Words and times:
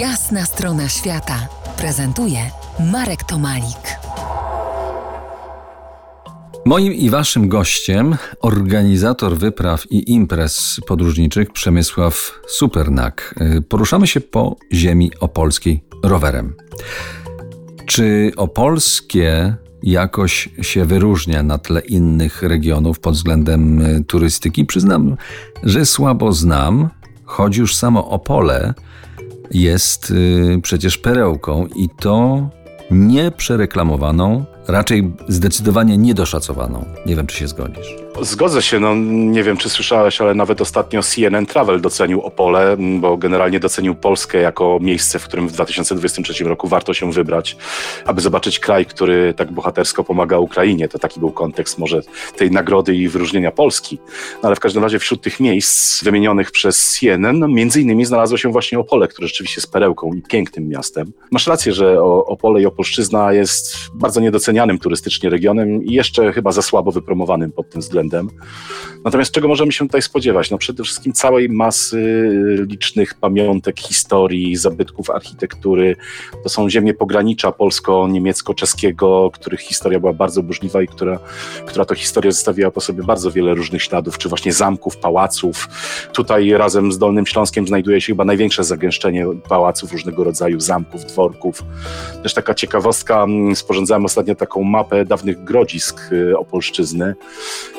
Jasna 0.00 0.44
strona 0.44 0.88
świata 0.88 1.48
prezentuje 1.78 2.38
Marek 2.92 3.24
Tomalik. 3.24 3.98
Moim 6.64 6.92
i 6.92 7.10
waszym 7.10 7.48
gościem 7.48 8.16
organizator 8.40 9.36
wypraw 9.36 9.92
i 9.92 10.12
imprez 10.12 10.80
podróżniczych 10.86 11.52
Przemysław 11.52 12.40
Supernak. 12.48 13.34
Poruszamy 13.68 14.06
się 14.06 14.20
po 14.20 14.56
ziemi 14.72 15.10
opolskiej 15.20 15.84
rowerem. 16.02 16.54
Czy 17.86 18.32
opolskie 18.36 19.54
jakoś 19.82 20.48
się 20.62 20.84
wyróżnia 20.84 21.42
na 21.42 21.58
tle 21.58 21.80
innych 21.80 22.42
regionów 22.42 23.00
pod 23.00 23.14
względem 23.14 23.82
turystyki? 24.04 24.64
Przyznam, 24.64 25.16
że 25.62 25.86
słabo 25.86 26.32
znam, 26.32 26.88
choć 27.24 27.56
już 27.56 27.76
samo 27.76 28.08
Opole 28.08 28.74
jest 29.50 30.10
y, 30.10 30.60
przecież 30.62 30.98
perełką 30.98 31.66
i 31.76 31.88
to 31.88 32.48
nie 32.90 33.30
przereklamowaną, 33.30 34.44
raczej 34.68 35.12
zdecydowanie 35.28 35.98
niedoszacowaną. 35.98 36.84
Nie 37.06 37.16
wiem, 37.16 37.26
czy 37.26 37.36
się 37.36 37.48
zgodzisz. 37.48 38.05
Zgodzę 38.20 38.62
się, 38.62 38.80
no 38.80 38.94
nie 38.94 39.42
wiem 39.42 39.56
czy 39.56 39.68
słyszałeś, 39.68 40.20
ale 40.20 40.34
nawet 40.34 40.60
ostatnio 40.60 41.02
CNN 41.02 41.46
Travel 41.46 41.80
docenił 41.80 42.20
Opole, 42.20 42.76
bo 43.00 43.16
generalnie 43.16 43.60
docenił 43.60 43.94
Polskę 43.94 44.38
jako 44.38 44.78
miejsce, 44.80 45.18
w 45.18 45.24
którym 45.24 45.48
w 45.48 45.52
2023 45.52 46.44
roku 46.44 46.68
warto 46.68 46.94
się 46.94 47.12
wybrać, 47.12 47.56
aby 48.04 48.20
zobaczyć 48.20 48.58
kraj, 48.58 48.86
który 48.86 49.34
tak 49.34 49.52
bohatersko 49.52 50.04
pomaga 50.04 50.38
Ukrainie. 50.38 50.88
To 50.88 50.98
taki 50.98 51.20
był 51.20 51.30
kontekst 51.30 51.78
może 51.78 52.00
tej 52.36 52.50
nagrody 52.50 52.94
i 52.94 53.08
wyróżnienia 53.08 53.50
Polski. 53.50 53.98
No, 54.42 54.46
ale 54.46 54.56
w 54.56 54.60
każdym 54.60 54.82
razie 54.82 54.98
wśród 54.98 55.22
tych 55.22 55.40
miejsc 55.40 56.04
wymienionych 56.04 56.50
przez 56.50 56.90
CNN, 56.90 57.52
między 57.52 57.80
innymi 57.80 58.04
znalazło 58.04 58.38
się 58.38 58.52
właśnie 58.52 58.78
Opole, 58.78 59.08
które 59.08 59.28
rzeczywiście 59.28 59.60
jest 59.60 59.72
perełką 59.72 60.12
i 60.12 60.22
pięknym 60.22 60.68
miastem. 60.68 61.12
Masz 61.30 61.46
rację, 61.46 61.72
że 61.72 62.02
Opole 62.02 62.62
i 62.62 62.66
Opolszczyzna 62.66 63.32
jest 63.32 63.76
bardzo 63.94 64.20
niedocenianym 64.20 64.78
turystycznie 64.78 65.30
regionem 65.30 65.84
i 65.84 65.92
jeszcze 65.92 66.32
chyba 66.32 66.52
za 66.52 66.62
słabo 66.62 66.92
wypromowanym 66.92 67.52
pod 67.52 67.70
tym 67.70 67.80
względem 67.80 68.05
Natomiast 69.04 69.32
czego 69.32 69.48
możemy 69.48 69.72
się 69.72 69.84
tutaj 69.84 70.02
spodziewać? 70.02 70.50
No 70.50 70.58
przede 70.58 70.82
wszystkim 70.82 71.12
całej 71.12 71.48
masy 71.48 72.30
licznych 72.70 73.14
pamiątek, 73.14 73.80
historii, 73.80 74.56
zabytków 74.56 75.10
architektury. 75.10 75.96
To 76.42 76.48
są 76.48 76.70
ziemie 76.70 76.94
pogranicza 76.94 77.52
polsko-niemiecko-czeskiego, 77.52 79.30
których 79.32 79.60
historia 79.60 80.00
była 80.00 80.12
bardzo 80.12 80.42
burzliwa 80.42 80.82
i 80.82 80.86
która, 80.86 81.18
która 81.66 81.84
to 81.84 81.94
historia 81.94 82.32
zostawiła 82.32 82.70
po 82.70 82.80
sobie 82.80 83.02
bardzo 83.02 83.30
wiele 83.30 83.54
różnych 83.54 83.82
śladów, 83.82 84.18
czy 84.18 84.28
właśnie 84.28 84.52
zamków, 84.52 84.96
pałaców. 84.96 85.68
Tutaj 86.12 86.50
razem 86.50 86.92
z 86.92 86.98
Dolnym 86.98 87.26
Śląskiem 87.26 87.66
znajduje 87.66 88.00
się 88.00 88.06
chyba 88.06 88.24
największe 88.24 88.64
zagęszczenie 88.64 89.26
pałaców 89.48 89.92
różnego 89.92 90.24
rodzaju, 90.24 90.60
zamków, 90.60 91.04
dworków. 91.04 91.64
Też 92.22 92.34
taka 92.34 92.54
ciekawostka, 92.54 93.22
mm, 93.22 93.56
sporządzałem 93.56 94.04
ostatnio 94.04 94.34
taką 94.34 94.62
mapę 94.62 95.04
dawnych 95.04 95.44
grodzisk 95.44 96.12
y, 96.12 96.38
Opolszczyzny 96.38 97.14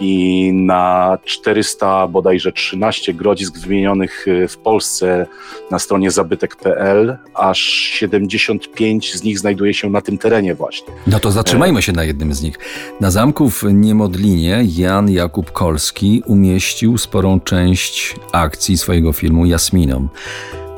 i 0.00 0.09
i 0.10 0.52
na 0.52 1.18
400 1.24 2.06
bodajże 2.06 2.52
13 2.52 3.14
grodzisk 3.14 3.58
wymienionych 3.58 4.28
y, 4.28 4.48
w 4.48 4.58
Polsce 4.58 5.26
na 5.70 5.78
stronie 5.78 6.10
zabytek.pl 6.10 7.16
aż 7.34 7.60
75 7.60 9.14
z 9.14 9.22
nich 9.22 9.38
znajduje 9.38 9.74
się 9.74 9.90
na 9.90 10.00
tym 10.00 10.18
terenie 10.18 10.54
właśnie. 10.54 10.92
No 11.06 11.20
to 11.20 11.30
zatrzymajmy 11.30 11.82
się 11.82 11.92
na 11.92 12.04
jednym 12.04 12.34
z 12.34 12.42
nich. 12.42 12.58
Na 13.00 13.10
zamku 13.10 13.50
w 13.50 13.62
Niemodlinie 13.72 14.64
Jan 14.76 15.10
Jakub 15.10 15.52
Kolski 15.52 16.22
umieścił 16.26 16.98
sporą 16.98 17.40
część 17.40 18.16
akcji 18.32 18.78
swojego 18.78 19.12
filmu 19.12 19.46
Jasminą. 19.46 20.08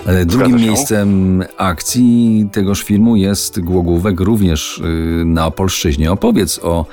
E, 0.06 0.24
drugim 0.24 0.56
miejscem 0.56 1.42
akcji 1.56 2.48
tegoż 2.52 2.82
filmu 2.82 3.16
jest 3.16 3.60
Głogówek, 3.60 4.20
również 4.20 4.78
y, 4.78 5.24
na 5.24 5.46
Opolszczyźnie. 5.46 6.12
Opowiedz 6.12 6.60
o 6.62 6.86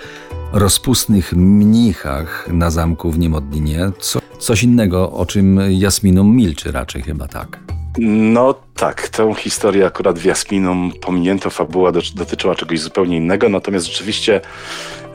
rozpustnych 0.53 1.33
mnichach 1.33 2.47
na 2.51 2.69
zamku 2.69 3.11
w 3.11 3.19
Niemodlinie. 3.19 3.91
Co, 3.99 4.19
coś 4.39 4.63
innego, 4.63 5.11
o 5.11 5.25
czym 5.25 5.59
Jasminum 5.69 6.35
milczy 6.35 6.71
raczej 6.71 7.01
chyba 7.01 7.27
tak. 7.27 7.68
No 7.97 8.55
tak, 8.75 9.09
tę 9.09 9.33
historię 9.37 9.85
akurat 9.85 10.19
w 10.19 10.25
Jasminum 10.25 10.91
pominięto, 11.01 11.49
fabuła 11.49 11.91
dotyczyła 11.91 12.55
czegoś 12.55 12.79
zupełnie 12.79 13.17
innego, 13.17 13.49
natomiast 13.49 13.85
rzeczywiście 13.85 14.41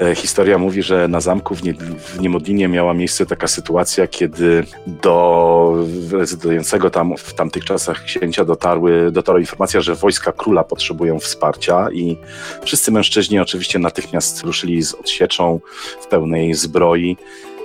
e, 0.00 0.14
historia 0.14 0.58
mówi, 0.58 0.82
że 0.82 1.08
na 1.08 1.20
zamku 1.20 1.54
w, 1.54 1.62
nie, 1.62 1.74
w 1.98 2.20
Niemodlinie 2.20 2.68
miała 2.68 2.94
miejsce 2.94 3.26
taka 3.26 3.46
sytuacja, 3.46 4.06
kiedy 4.06 4.64
do 4.86 5.86
rezydującego 6.12 6.90
tam 6.90 7.16
w 7.16 7.34
tamtych 7.34 7.64
czasach 7.64 8.04
księcia 8.04 8.44
dotarły, 8.44 9.10
dotarła 9.10 9.40
informacja, 9.40 9.80
że 9.80 9.94
wojska 9.94 10.32
króla 10.32 10.64
potrzebują 10.64 11.18
wsparcia 11.18 11.90
i 11.92 12.16
wszyscy 12.64 12.92
mężczyźni 12.92 13.40
oczywiście 13.40 13.78
natychmiast 13.78 14.42
ruszyli 14.42 14.82
z 14.82 14.94
odsieczą 14.94 15.60
w 16.00 16.06
pełnej 16.06 16.54
zbroi. 16.54 17.16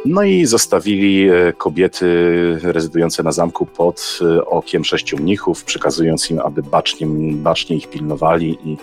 No 0.06 0.24
i 0.24 0.46
zostawili 0.46 1.30
e, 1.30 1.54
kobiety 1.54 2.06
rezydujące 2.64 3.24
na 3.24 3.32
zamku 3.32 3.66
pod 3.66 4.20
e, 4.22 4.46
okiem 4.46 4.86
sześciu 4.86 5.18
mnichów, 5.18 5.64
przekazując 5.64 6.32
im, 6.32 6.40
aby 6.40 6.62
bacznie, 6.62 7.08
bacznie 7.34 7.76
ich 7.76 7.90
pilnowali 7.90 8.58
i, 8.64 8.78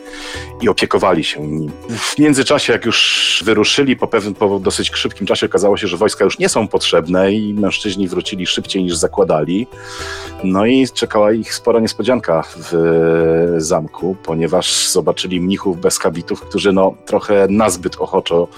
i 0.61 0.69
opiekowali 0.69 1.25
się 1.25 1.47
nim. 1.47 1.71
W 1.89 2.19
międzyczasie, 2.19 2.73
jak 2.73 2.85
już 2.85 3.43
wyruszyli, 3.47 3.97
po 3.97 4.07
pewnym, 4.07 4.35
po 4.35 4.59
dosyć 4.59 4.91
szybkim 4.95 5.27
czasie 5.27 5.47
okazało 5.47 5.77
się, 5.77 5.87
że 5.87 5.97
wojska 5.97 6.25
już 6.25 6.39
nie 6.39 6.49
są 6.49 6.69
potrzebne 6.69 7.33
i 7.33 7.55
mężczyźni 7.55 8.09
wrócili 8.09 8.47
szybciej 8.47 8.85
niż 8.85 8.97
zakładali. 8.97 9.67
No 10.45 10.67
i 10.67 10.89
czekała 10.89 11.33
ich 11.33 11.55
spora 11.55 11.81
niespodzianka 11.81 12.43
w 12.43 12.75
e, 12.75 13.61
zamku, 13.61 14.17
ponieważ 14.23 14.89
zobaczyli 14.89 15.41
mnichów 15.41 15.81
bez 15.81 15.99
habitów, 15.99 16.41
którzy 16.41 16.73
no, 16.73 16.95
trochę 17.07 17.47
nazbyt 17.51 17.97
ochoczo 17.97 18.49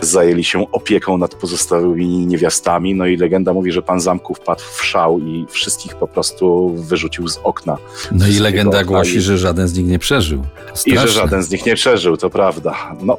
zajęli 0.00 0.44
się 0.44 0.70
opieką 0.72 1.18
nad 1.18 1.34
pozostałymi 1.34 1.95
nowymi 1.96 2.26
niewiastami. 2.26 2.94
No 2.94 3.06
i 3.06 3.16
legenda 3.16 3.52
mówi, 3.52 3.72
że 3.72 3.82
pan 3.82 4.00
zamku 4.00 4.34
wpadł 4.34 4.62
w 4.72 4.84
szał 4.84 5.18
i 5.18 5.46
wszystkich 5.50 5.94
po 5.94 6.08
prostu 6.08 6.74
wyrzucił 6.76 7.28
z 7.28 7.38
okna. 7.42 7.78
No 8.12 8.26
i 8.28 8.38
legenda 8.38 8.84
głosi, 8.84 9.20
że 9.20 9.38
żaden 9.38 9.68
z 9.68 9.78
nich 9.78 9.86
nie 9.86 9.98
przeżył. 9.98 10.42
Straszne. 10.74 10.92
I 10.92 10.98
że 10.98 11.08
żaden 11.08 11.42
z 11.42 11.50
nich 11.50 11.66
nie 11.66 11.74
przeżył, 11.74 12.16
to 12.16 12.30
prawda. 12.30 12.96
No. 13.02 13.18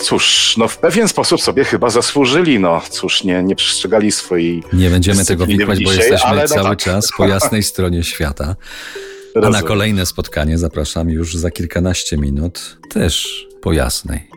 Cóż, 0.00 0.54
no 0.58 0.68
w 0.68 0.78
pewien 0.78 1.08
sposób 1.08 1.40
sobie 1.42 1.64
chyba 1.64 1.90
zasłużyli, 1.90 2.58
no 2.58 2.82
cóż, 2.90 3.24
nie, 3.24 3.42
nie 3.42 3.56
przestrzegali 3.56 4.12
swojej 4.12 4.62
Nie 4.72 4.90
będziemy 4.90 5.24
tego 5.24 5.46
wikłać, 5.46 5.84
bo 5.84 5.92
jesteśmy 5.92 6.36
no 6.36 6.48
cały 6.48 6.68
tak. 6.68 6.78
czas 6.78 7.08
po 7.16 7.26
jasnej 7.26 7.62
stronie 7.62 8.04
świata. 8.04 8.56
A 9.42 9.50
na 9.50 9.62
kolejne 9.62 10.06
spotkanie 10.06 10.58
zapraszam 10.58 11.08
już 11.10 11.36
za 11.36 11.50
kilkanaście 11.50 12.16
minut, 12.16 12.78
też 12.90 13.46
po 13.62 13.72
jasnej. 13.72 14.36